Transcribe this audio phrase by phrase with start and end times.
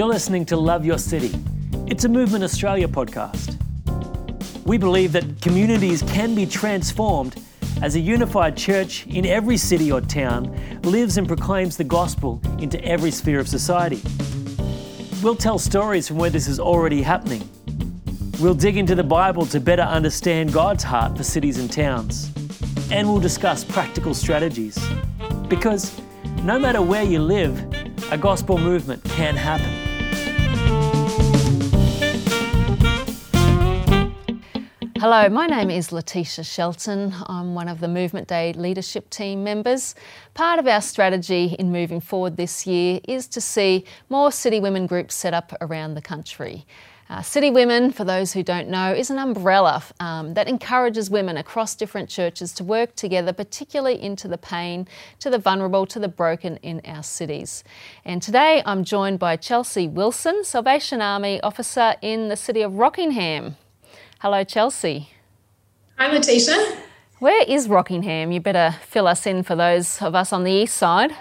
[0.00, 1.38] You're listening to Love Your City.
[1.86, 3.58] It's a Movement Australia podcast.
[4.64, 7.38] We believe that communities can be transformed
[7.82, 12.82] as a unified church in every city or town lives and proclaims the gospel into
[12.82, 14.00] every sphere of society.
[15.22, 17.46] We'll tell stories from where this is already happening.
[18.40, 22.32] We'll dig into the Bible to better understand God's heart for cities and towns.
[22.90, 24.78] And we'll discuss practical strategies.
[25.48, 26.00] Because
[26.42, 27.62] no matter where you live,
[28.10, 29.89] a gospel movement can happen.
[35.00, 37.14] Hello, my name is Letitia Shelton.
[37.26, 39.94] I'm one of the Movement Day leadership team members.
[40.34, 44.86] Part of our strategy in moving forward this year is to see more City Women
[44.86, 46.66] groups set up around the country.
[47.08, 51.38] Uh, City Women, for those who don't know, is an umbrella um, that encourages women
[51.38, 54.86] across different churches to work together, particularly into the pain,
[55.18, 57.64] to the vulnerable, to the broken in our cities.
[58.04, 63.56] And today I'm joined by Chelsea Wilson, Salvation Army officer in the city of Rockingham.
[64.20, 65.08] Hello, Chelsea.
[65.96, 66.76] Hi, Letitia.
[67.20, 68.32] Where is Rockingham?
[68.32, 71.12] You better fill us in for those of us on the east side.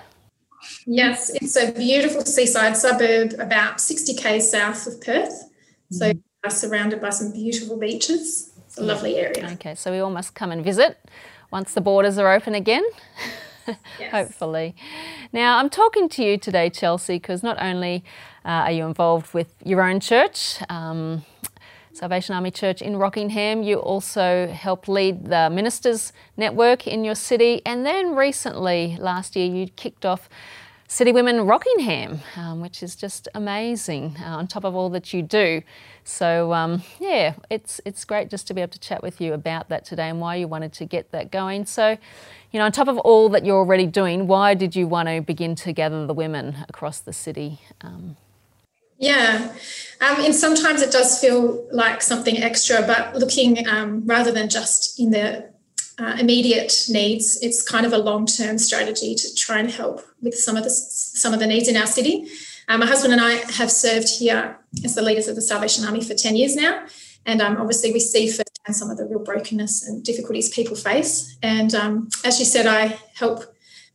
[0.85, 5.49] Yes, it's a beautiful seaside suburb about 60k south of Perth.
[5.89, 6.21] So mm.
[6.49, 8.51] surrounded by some beautiful beaches.
[8.65, 9.49] It's a lovely area.
[9.53, 10.97] Okay, so we all must come and visit
[11.51, 12.83] once the borders are open again.
[13.65, 13.77] Yes.
[14.11, 14.75] Hopefully.
[15.31, 18.03] Now, I'm talking to you today, Chelsea, because not only
[18.43, 21.23] uh, are you involved with your own church, um,
[21.93, 23.63] Salvation Army Church in Rockingham.
[23.63, 27.61] You also help lead the Ministers Network in your city.
[27.65, 30.29] And then recently, last year, you kicked off
[30.87, 35.21] City Women Rockingham, um, which is just amazing uh, on top of all that you
[35.21, 35.61] do.
[36.03, 39.69] So, um, yeah, it's, it's great just to be able to chat with you about
[39.69, 41.67] that today and why you wanted to get that going.
[41.67, 41.97] So,
[42.51, 45.21] you know, on top of all that you're already doing, why did you want to
[45.21, 47.59] begin to gather the women across the city?
[47.81, 48.17] Um,
[48.99, 49.55] yeah,
[50.01, 54.99] um, and sometimes it does feel like something extra, but looking um, rather than just
[54.99, 55.49] in the
[55.97, 60.55] uh, immediate needs, it's kind of a long-term strategy to try and help with some
[60.55, 62.27] of the some of the needs in our city.
[62.67, 66.03] Um, my husband and I have served here as the leaders of the Salvation Army
[66.03, 66.85] for ten years now,
[67.25, 71.37] and um, obviously we see firsthand some of the real brokenness and difficulties people face.
[71.41, 73.43] And um, as you said, I help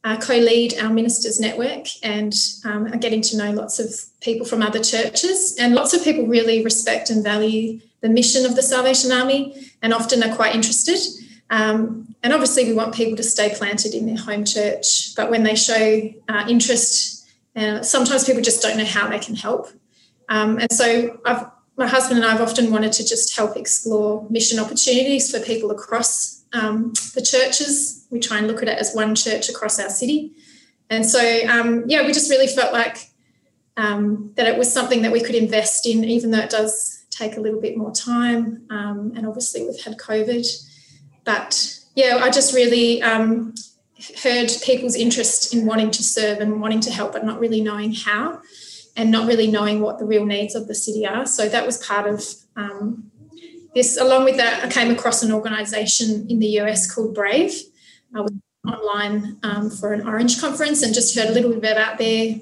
[0.04, 2.34] uh, co-lead our ministers network and
[2.64, 5.56] um, are getting to know lots of people from other churches.
[5.58, 9.94] And lots of people really respect and value the mission of the salvation army and
[9.94, 10.98] often are quite interested.
[11.48, 15.42] Um, and obviously we want people to stay planted in their home church but when
[15.42, 19.68] they show uh, interest uh, sometimes people just don't know how they can help.
[20.28, 24.26] Um, and so I've, my husband and i have often wanted to just help explore
[24.30, 28.06] mission opportunities for people across um, the churches.
[28.10, 30.32] We try and look at it as one church across our city.
[30.90, 33.10] And so, um, yeah, we just really felt like
[33.76, 37.36] um, that it was something that we could invest in, even though it does take
[37.36, 38.66] a little bit more time.
[38.70, 40.46] Um, and obviously, we've had COVID.
[41.24, 43.54] But yeah, I just really um,
[44.22, 47.92] heard people's interest in wanting to serve and wanting to help, but not really knowing
[47.92, 48.40] how
[48.96, 51.26] and not really knowing what the real needs of the city are.
[51.26, 52.24] So that was part of
[52.56, 53.10] um,
[53.74, 57.54] this, along with that, I came across an organisation in the US called Brave.
[58.14, 58.32] I was
[58.66, 62.36] online um, for an Orange conference and just heard a little bit about their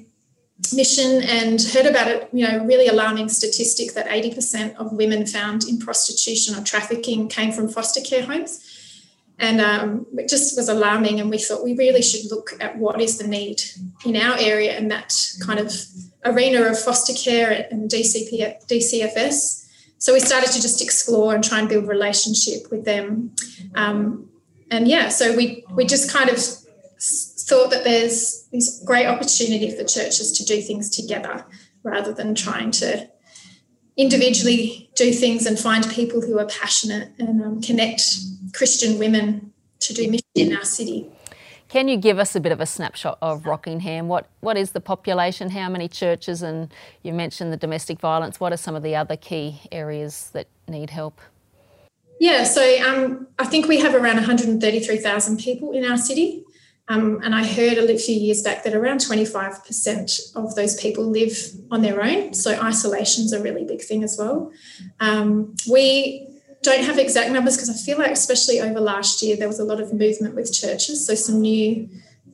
[0.74, 5.64] mission and heard about it, you know, really alarming statistic that 80% of women found
[5.64, 8.60] in prostitution or trafficking came from foster care homes.
[9.38, 11.18] And um, it just was alarming.
[11.18, 13.62] And we thought we really should look at what is the need
[14.04, 15.72] in our area and that kind of
[16.24, 19.61] arena of foster care and DCP, DCFS
[20.02, 23.32] so we started to just explore and try and build relationship with them.
[23.76, 24.28] Um,
[24.72, 29.84] and yeah so we we just kind of thought that there's this great opportunity for
[29.84, 31.44] churches to do things together
[31.84, 33.08] rather than trying to
[33.96, 38.02] individually do things and find people who are passionate and um, connect
[38.54, 41.06] christian women to do mission in our city
[41.72, 44.06] can you give us a bit of a snapshot of Rockingham?
[44.06, 45.48] What what is the population?
[45.48, 46.42] How many churches?
[46.42, 46.70] And
[47.02, 48.38] you mentioned the domestic violence.
[48.38, 51.18] What are some of the other key areas that need help?
[52.20, 56.44] Yeah, so um, I think we have around 133,000 people in our city.
[56.88, 61.38] Um, and I heard a few years back that around 25% of those people live
[61.70, 62.34] on their own.
[62.34, 64.52] So isolation is a really big thing as well.
[65.00, 66.31] Um, we
[66.62, 69.64] don't have exact numbers because I feel like, especially over last year, there was a
[69.64, 71.06] lot of movement with churches.
[71.06, 71.88] So some new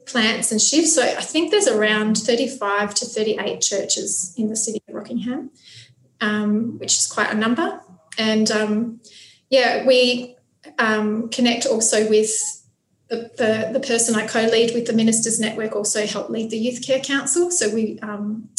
[0.06, 0.94] plants and shifts.
[0.94, 5.50] So I think there's around 35 to 38 churches in the city of Rockingham,
[6.20, 7.80] um, which is quite a number.
[8.18, 9.00] And um,
[9.50, 10.36] yeah, we
[10.78, 12.30] um, connect also with
[13.08, 16.58] the, the, the, person I co lead with the Ministers Network, also help lead the
[16.58, 17.50] Youth Care Council.
[17.50, 18.50] So we um,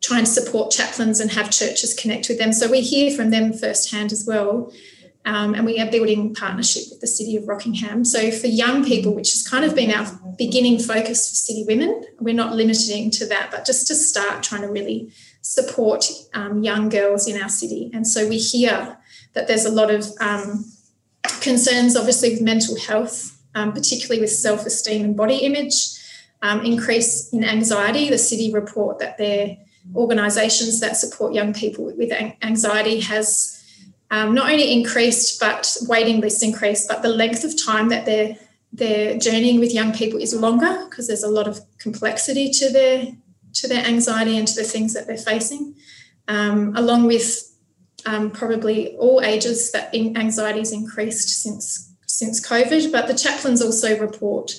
[0.00, 2.52] try and support chaplains and have churches connect with them.
[2.52, 4.72] So we hear from them firsthand as well.
[5.26, 8.04] Um, and we are building partnership with the City of Rockingham.
[8.04, 10.06] So for young people, which has kind of been our
[10.38, 14.62] beginning focus for City Women, we're not limiting to that, but just to start trying
[14.62, 15.12] to really
[15.42, 17.90] support um, young girls in our city.
[17.92, 18.96] And so we hear
[19.34, 20.64] that there's a lot of um,
[21.42, 25.74] concerns, obviously, with mental health, um, particularly with self esteem and body image,
[26.42, 28.08] um, increase in anxiety.
[28.08, 29.58] The city report that their
[29.94, 32.12] organisations that support young people with
[32.42, 33.59] anxiety has
[34.10, 38.36] um, not only increased, but waiting lists increased, but the length of time that they're
[38.72, 43.16] they're journeying with young people is longer because there's a lot of complexity to their
[43.52, 45.74] to their anxiety and to the things that they're facing,
[46.28, 47.52] um, along with
[48.06, 52.92] um, probably all ages that anxiety has increased since since COVID.
[52.92, 54.52] But the chaplains also report,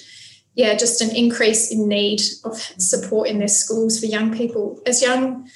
[0.56, 5.02] yeah, just an increase in need of support in their schools for young people as
[5.02, 5.50] young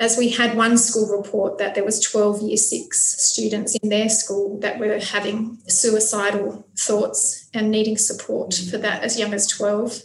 [0.00, 4.08] as we had one school report that there was 12 year six students in their
[4.08, 10.02] school that were having suicidal thoughts and needing support for that as young as 12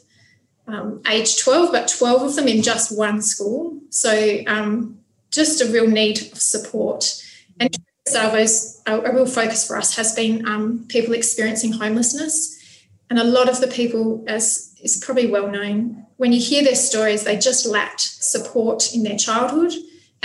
[0.68, 3.80] um, age 12 but 12 of them in just one school.
[3.90, 5.00] So um,
[5.32, 7.24] just a real need of support.
[7.60, 7.76] And
[8.08, 12.62] Salvo's a, a real focus for us has been um, people experiencing homelessness
[13.10, 16.76] and a lot of the people as is probably well known when you hear their
[16.76, 19.74] stories they just lacked support in their childhood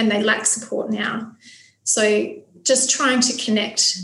[0.00, 1.32] and they lack support now.
[1.84, 3.98] So just trying to connect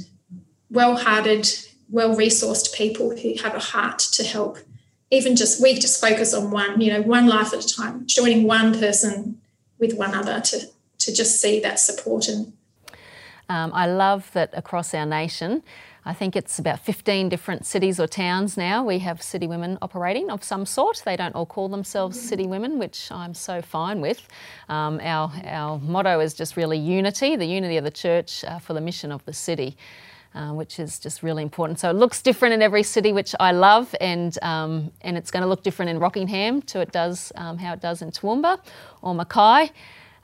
[0.70, 1.48] well hearted,
[1.88, 4.58] well resourced people who have a heart to help.
[5.10, 8.44] Even just, we just focus on one, you know, one life at a time, joining
[8.46, 9.40] one person
[9.78, 10.66] with one other to,
[10.98, 12.28] to just see that support.
[12.28, 12.52] And
[13.48, 15.62] um, I love that across our nation,
[16.04, 18.84] I think it's about 15 different cities or towns now.
[18.84, 21.02] We have city women operating of some sort.
[21.04, 24.28] They don't all call themselves city women, which I'm so fine with.
[24.68, 28.72] Um, our, our motto is just really unity, the unity of the church uh, for
[28.72, 29.76] the mission of the city.
[30.34, 31.78] Uh, which is just really important.
[31.78, 35.40] So it looks different in every city, which I love, and um, and it's going
[35.42, 38.58] to look different in Rockingham to it does um, how it does in Toowoomba
[39.00, 39.72] or Mackay.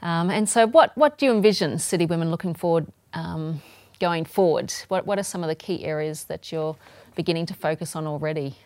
[0.03, 3.63] Um, and so, what what do you envision City Women looking forward um,
[4.01, 4.73] going forward?
[4.89, 6.77] What, what are some of the key areas that you're
[7.15, 8.57] beginning to focus on already?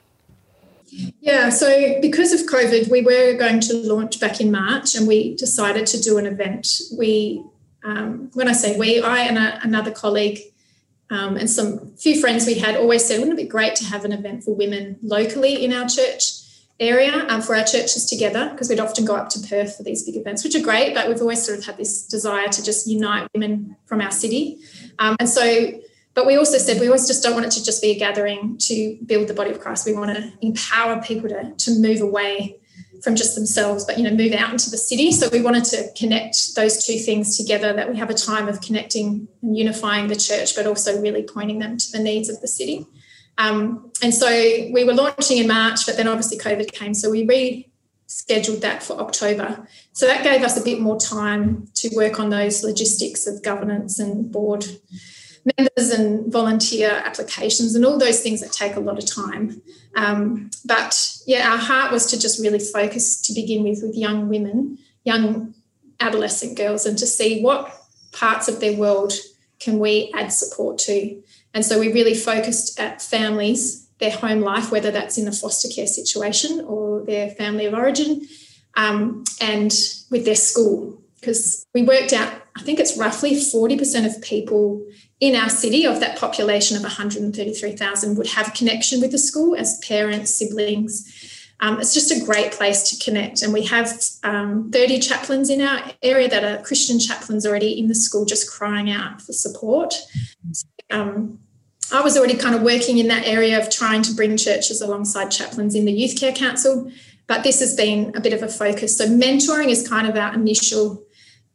[1.20, 5.34] Yeah, so because of COVID, we were going to launch back in March and we
[5.34, 6.68] decided to do an event.
[6.96, 7.42] We,
[7.84, 10.38] um, when I say we, I and a, another colleague
[11.10, 14.04] um, and some few friends we had always said, wouldn't it be great to have
[14.04, 16.45] an event for women locally in our church
[16.78, 18.50] area um, for our churches together?
[18.50, 21.08] Because we'd often go up to Perth for these big events, which are great, but
[21.08, 24.58] we've always sort of had this desire to just unite women from our city.
[24.98, 25.72] Um, and so,
[26.14, 28.56] but we also said we always just don't want it to just be a gathering
[28.58, 29.86] to build the body of Christ.
[29.86, 32.58] We want to empower people to, to move away
[33.02, 35.12] from just themselves, but you know, move out into the city.
[35.12, 37.72] So we wanted to connect those two things together.
[37.72, 41.58] That we have a time of connecting and unifying the church, but also really pointing
[41.58, 42.86] them to the needs of the city.
[43.38, 47.26] Um, and so we were launching in March, but then obviously COVID came, so we
[48.08, 49.66] rescheduled that for October.
[49.92, 53.98] So that gave us a bit more time to work on those logistics of governance
[53.98, 54.66] and board
[55.58, 59.62] members and volunteer applications and all those things that take a lot of time.
[59.96, 64.28] Um, but yeah, our heart was to just really focus to begin with with young
[64.28, 65.54] women, young
[66.00, 67.72] adolescent girls, and to see what
[68.12, 69.12] parts of their world
[69.60, 71.22] can we add support to.
[71.56, 75.68] And so we really focused at families, their home life, whether that's in a foster
[75.74, 78.28] care situation or their family of origin,
[78.76, 79.72] um, and
[80.10, 81.00] with their school.
[81.18, 84.86] Because we worked out, I think it's roughly 40% of people
[85.18, 89.56] in our city, of that population of 133,000, would have a connection with the school
[89.56, 91.10] as parents, siblings.
[91.60, 93.40] Um, it's just a great place to connect.
[93.40, 93.90] And we have
[94.24, 98.50] um, 30 chaplains in our area that are Christian chaplains already in the school, just
[98.50, 99.94] crying out for support.
[100.90, 101.40] Um,
[101.92, 105.30] I was already kind of working in that area of trying to bring churches alongside
[105.30, 106.90] chaplains in the Youth Care Council
[107.26, 108.96] but this has been a bit of a focus.
[108.96, 111.02] So, mentoring is kind of our initial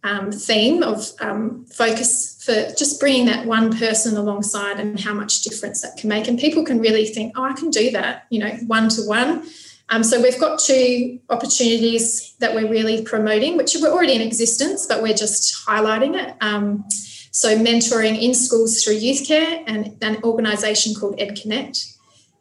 [0.04, 5.42] um, theme of um, focus for just bringing that one person alongside and how much
[5.42, 6.28] difference that can make.
[6.28, 9.48] And people can really think, oh, I can do that, you know, one to one.
[9.90, 14.86] Um, so we've got two opportunities that we're really promoting, which were already in existence,
[14.86, 16.36] but we're just highlighting it.
[16.42, 16.86] Um,
[17.32, 21.98] so mentoring in schools through youth care and an organisation called EdConnect.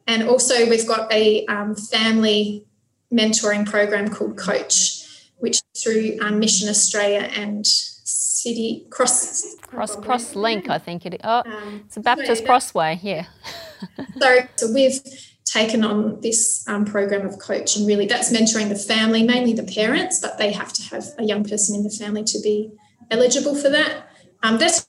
[0.06, 2.64] And also we've got a um, family
[3.12, 5.04] mentoring program called Coach,
[5.38, 11.20] which through um, Mission Australia and City Cross Cross Cross Link, I think it.
[11.22, 13.26] Oh, um, it's a Baptist Crossway, yeah.
[14.20, 14.98] so, so we've
[15.44, 19.64] taken on this um, program of coach and really that's mentoring the family mainly the
[19.64, 22.70] parents but they have to have a young person in the family to be
[23.10, 24.09] eligible for that
[24.42, 24.88] um, just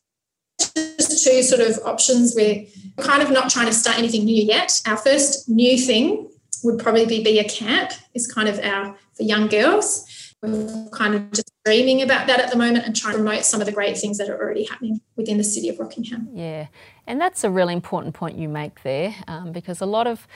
[1.23, 2.65] two sort of options we're
[2.99, 4.81] kind of not trying to start anything new yet.
[4.85, 6.29] Our first new thing
[6.63, 7.91] would probably be a camp.
[8.13, 10.05] Is kind of our for young girls.
[10.41, 13.61] We're kind of just dreaming about that at the moment and trying to promote some
[13.61, 16.29] of the great things that are already happening within the city of Rockingham.
[16.33, 16.67] Yeah,
[17.05, 20.27] and that's a really important point you make there um, because a lot of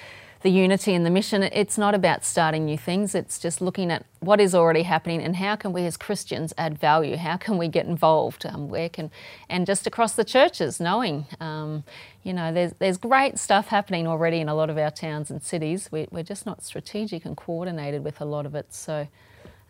[0.41, 4.05] the unity and the mission, it's not about starting new things, it's just looking at
[4.19, 7.17] what is already happening and how can we as Christians add value?
[7.17, 8.45] How can we get involved?
[8.45, 9.11] Um, where can,
[9.49, 11.83] and just across the churches, knowing, um,
[12.23, 15.41] you know, there's, there's great stuff happening already in a lot of our towns and
[15.41, 15.89] cities.
[15.91, 18.73] We, we're just not strategic and coordinated with a lot of it.
[18.73, 19.07] So,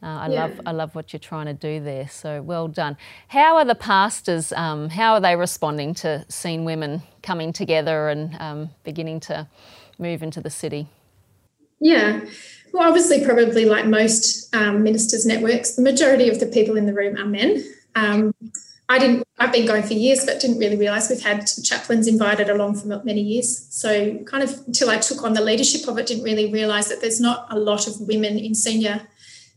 [0.03, 0.41] uh, I yeah.
[0.41, 2.07] love I love what you're trying to do there.
[2.07, 2.95] So well done.
[3.29, 4.51] How are the pastors?
[4.51, 9.47] Um, how are they responding to seeing women coming together and um, beginning to
[9.99, 10.87] move into the city?
[11.79, 12.21] Yeah.
[12.73, 16.93] Well, obviously, probably like most um, ministers' networks, the majority of the people in the
[16.93, 17.63] room are men.
[17.95, 18.33] Um,
[18.87, 19.23] I didn't.
[19.39, 22.87] I've been going for years, but didn't really realise we've had chaplains invited along for
[23.03, 23.67] many years.
[23.73, 27.01] So, kind of until I took on the leadership of it, didn't really realise that
[27.01, 29.07] there's not a lot of women in senior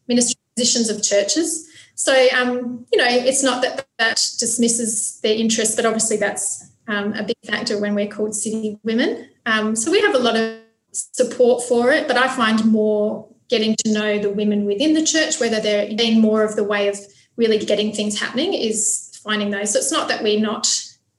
[0.07, 1.69] ministry positions of churches.
[1.95, 7.13] So, um, you know, it's not that that dismisses their interest, but obviously that's um,
[7.13, 9.29] a big factor when we're called city women.
[9.47, 10.59] Um, so we have a lot of
[10.93, 15.39] support for it, but I find more getting to know the women within the church,
[15.41, 16.99] whether they're in more of the way of
[17.37, 19.73] really getting things happening, is finding those.
[19.73, 20.69] So it's not that we're not.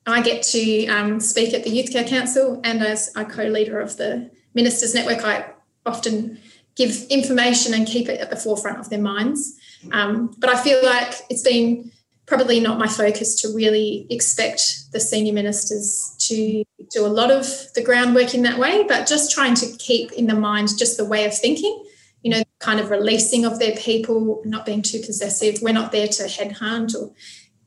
[0.05, 3.97] I get to um, speak at the Youth Care Council, and as a co-leader of
[3.97, 5.45] the Ministers Network, I
[5.85, 6.39] often
[6.75, 9.55] give information and keep it at the forefront of their minds.
[9.91, 11.91] Um, but I feel like it's been
[12.29, 17.45] probably not my focus to really expect the senior ministers to do a lot of
[17.73, 21.03] the groundwork in that way, but just trying to keep in the mind just the
[21.03, 21.83] way of thinking,
[22.21, 25.57] you know, kind of releasing of their people, not being too possessive.
[25.63, 27.11] We're not there to headhunt or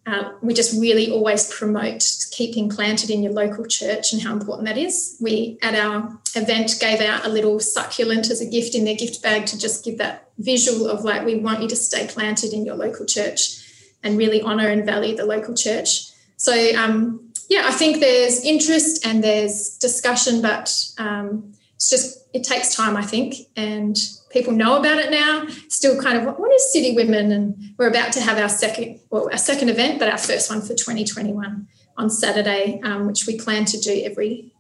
[0.07, 4.67] uh, we just really always promote keeping planted in your local church and how important
[4.69, 5.17] that is.
[5.21, 9.23] We, at our event, gave out a little succulent as a gift in their gift
[9.23, 12.65] bag to just give that visual of like, we want you to stay planted in
[12.65, 13.62] your local church
[14.03, 16.11] and really honour and value the local church.
[16.37, 22.45] So, um, yeah, I think there's interest and there's discussion, but um, it's just, it
[22.45, 23.35] takes time, I think.
[23.57, 23.97] And
[24.31, 25.47] people know about it now.
[25.69, 27.31] Still, kind of what is City Women?
[27.31, 30.63] And we're about to have our second, well, our second event, but our first one
[30.63, 34.53] for 2021 on Saturday, um, which we plan to do every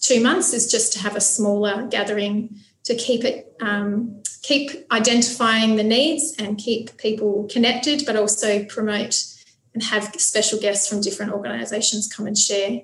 [0.00, 5.76] two months, is just to have a smaller gathering to keep it, um, keep identifying
[5.76, 9.22] the needs and keep people connected, but also promote
[9.74, 12.82] and have special guests from different organisations come and share.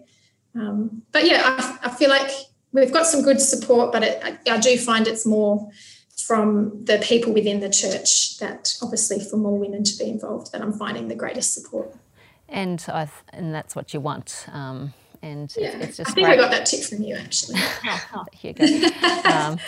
[0.54, 2.30] Um, but yeah, I, I, feel like
[2.72, 5.70] we've got some good support, but it, I, I do find it's more
[6.16, 10.62] from the people within the church that obviously for more women to be involved that
[10.62, 11.94] I'm finding the greatest support.
[12.48, 14.46] And I and that's what you want.
[14.52, 15.76] Um, and yeah.
[15.78, 16.38] it's just I think great.
[16.38, 17.58] I got that tip from you actually.
[18.14, 19.08] oh, here you go.
[19.30, 19.58] um,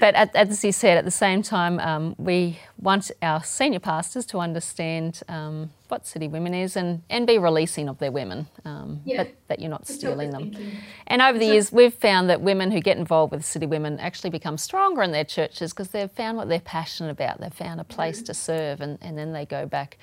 [0.00, 4.24] but at, as you said, at the same time, um, we want our senior pastors
[4.26, 9.00] to understand um, what City Women is and, and be releasing of their women, um,
[9.04, 9.24] yeah.
[9.24, 10.52] but that you're not That's stealing them.
[10.52, 10.72] Thinking.
[11.06, 13.98] And over the so, years, we've found that women who get involved with City Women
[13.98, 17.40] actually become stronger in their churches because they've found what they're passionate about.
[17.40, 18.26] They've found a place mm-hmm.
[18.26, 19.98] to serve, and, and then they go back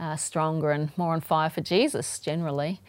[0.00, 2.80] uh, stronger and more on fire for Jesus generally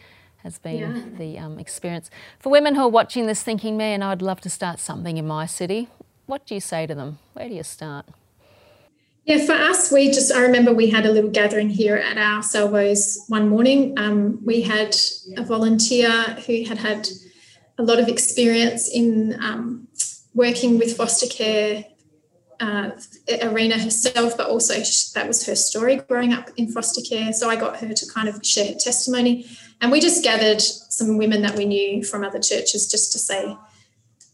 [0.42, 1.18] has been yeah.
[1.18, 2.10] the um, experience.
[2.38, 5.46] For women who are watching this thinking, man, I'd love to start something in my
[5.46, 5.88] city,
[6.26, 7.18] what do you say to them?
[7.32, 8.06] Where do you start?
[9.24, 12.42] Yeah, for us, we just, I remember we had a little gathering here at our
[12.42, 13.98] Salvos one morning.
[13.98, 14.96] Um, we had
[15.36, 16.10] a volunteer
[16.46, 17.08] who had had
[17.78, 19.88] a lot of experience in um,
[20.34, 21.84] working with foster care
[22.60, 22.90] uh,
[23.42, 24.74] arena herself, but also
[25.14, 27.32] that was her story growing up in foster care.
[27.32, 29.46] So I got her to kind of share her testimony.
[29.80, 33.56] And we just gathered some women that we knew from other churches just to say,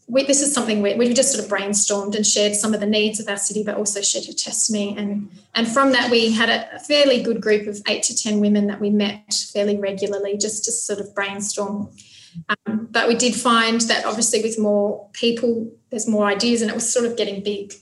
[0.09, 2.85] we, this is something we, we just sort of brainstormed and shared some of the
[2.85, 4.95] needs of our city, but also shared her testimony.
[4.97, 8.39] And, and from that, we had a, a fairly good group of eight to 10
[8.39, 11.89] women that we met fairly regularly just to sort of brainstorm.
[12.49, 16.73] Um, but we did find that obviously with more people, there's more ideas, and it
[16.73, 17.73] was sort of getting big.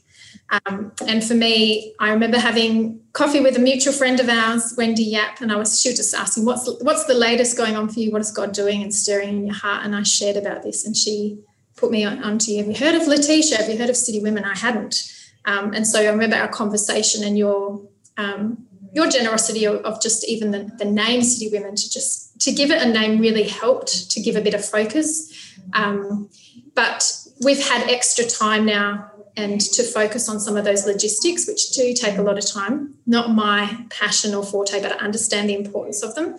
[0.50, 5.04] Um, and for me, I remember having coffee with a mutual friend of ours, Wendy
[5.04, 8.00] Yap, and I was she was just asking, "What's what's the latest going on for
[8.00, 8.12] you?
[8.12, 10.96] What is God doing and stirring in your heart?" And I shared about this, and
[10.96, 11.40] she
[11.76, 12.58] put me on, onto you.
[12.60, 13.58] Have you heard of Letitia?
[13.58, 14.46] Have you heard of City Women?
[14.46, 15.12] I hadn't.
[15.46, 17.82] Um, and so I remember our conversation and your
[18.18, 22.52] um, your generosity of, of just even the, the, name City Women to just to
[22.52, 25.34] give it a name really helped to give a bit of focus.
[25.74, 26.30] Um,
[26.76, 31.72] but we've had extra time now and to focus on some of those logistics, which
[31.72, 32.96] do take a lot of time.
[33.06, 36.38] Not my passion or forte, but I understand the importance of them.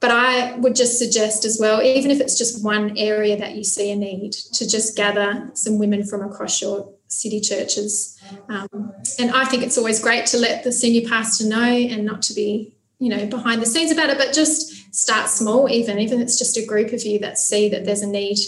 [0.00, 3.62] But I would just suggest as well, even if it's just one area that you
[3.62, 8.20] see a need, to just gather some women from across your city churches.
[8.48, 12.22] Um, and I think it's always great to let the senior pastor know and not
[12.22, 16.20] to be, you know, behind the scenes about it, but just start small, even, even
[16.20, 18.38] if it's just a group of you that see that there's a need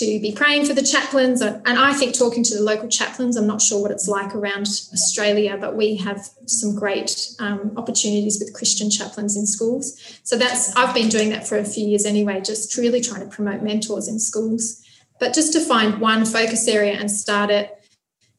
[0.00, 1.42] to be praying for the chaplains.
[1.42, 4.62] And I think talking to the local chaplains, I'm not sure what it's like around
[4.92, 10.00] Australia, but we have some great um, opportunities with Christian chaplains in schools.
[10.24, 13.34] So that's, I've been doing that for a few years anyway, just really trying to
[13.34, 14.82] promote mentors in schools.
[15.18, 17.76] But just to find one focus area and start it.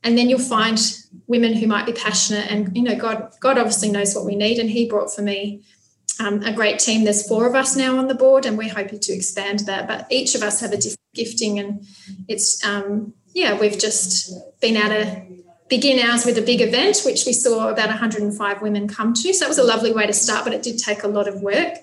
[0.04, 0.80] And then you'll find
[1.28, 4.58] women who might be passionate and you know god god obviously knows what we need
[4.60, 5.64] and he brought for me
[6.22, 7.04] um, a great team.
[7.04, 9.88] There's four of us now on the board and we're hoping to expand that.
[9.88, 11.86] But each of us have a different gifting and
[12.28, 15.26] it's um, yeah we've just been able to
[15.68, 19.34] begin ours with a big event which we saw about 105 women come to.
[19.34, 21.42] So that was a lovely way to start but it did take a lot of
[21.42, 21.78] work.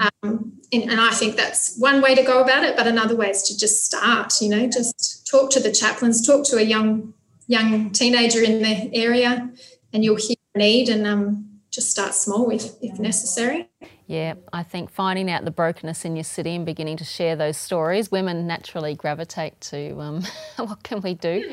[0.00, 3.28] Um, and, and, i think that's one way to go about it but another way
[3.28, 7.12] is to just start you know just talk to the chaplains talk to a young
[7.46, 9.50] young teenager in the area
[9.92, 10.88] and you'll hear need.
[10.88, 13.68] And um, just start small if, if necessary
[14.12, 17.56] yeah, I think finding out the brokenness in your city and beginning to share those
[17.56, 20.22] stories, women naturally gravitate to um,
[20.56, 21.50] what can we do?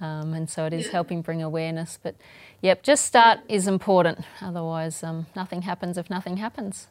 [0.00, 1.98] Um, and so it is helping bring awareness.
[2.02, 2.16] But
[2.62, 4.24] yep, just start is important.
[4.40, 6.86] Otherwise, um, nothing happens if nothing happens.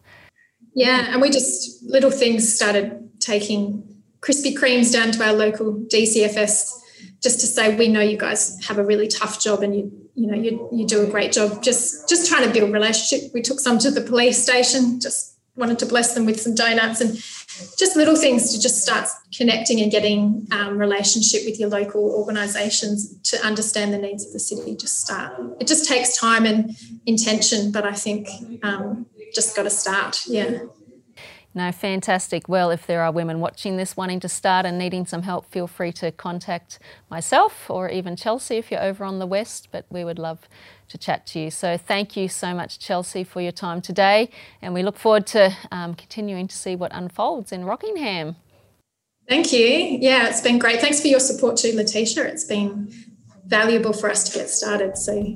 [0.75, 3.83] Yeah, and we just little things started taking
[4.19, 6.79] Krispy Kremes down to our local DCFS
[7.23, 10.27] just to say we know you guys have a really tough job and you you
[10.27, 11.63] know you, you do a great job.
[11.63, 13.31] Just just trying to build relationship.
[13.33, 17.01] We took some to the police station just wanted to bless them with some donuts
[17.01, 17.13] and
[17.77, 23.19] just little things to just start connecting and getting um, relationship with your local organizations
[23.21, 24.75] to understand the needs of the city.
[24.77, 28.27] Just start it just takes time and intention but i think
[28.63, 30.59] um, just got to start yeah
[31.53, 32.47] no, fantastic.
[32.47, 35.67] Well, if there are women watching this wanting to start and needing some help, feel
[35.67, 40.05] free to contact myself or even Chelsea if you're over on the west, but we
[40.05, 40.47] would love
[40.87, 41.51] to chat to you.
[41.51, 44.29] So thank you so much, Chelsea, for your time today,
[44.61, 48.37] and we look forward to um, continuing to see what unfolds in Rockingham.
[49.27, 49.67] Thank you.
[49.99, 50.79] Yeah, it's been great.
[50.79, 52.23] Thanks for your support too, Letitia.
[52.25, 52.93] It's been
[53.45, 54.97] valuable for us to get started.
[54.97, 55.35] So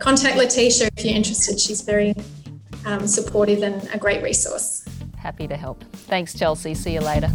[0.00, 1.60] contact Letitia if you're interested.
[1.60, 2.14] She's very
[2.84, 4.83] um, supportive and a great resource
[5.24, 5.82] happy to help.
[6.06, 6.74] Thanks, Chelsea.
[6.74, 7.30] See you later.